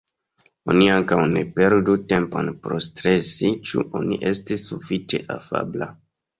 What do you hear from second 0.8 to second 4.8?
ankaŭ ne perdu tempon por stresi ĉu oni estis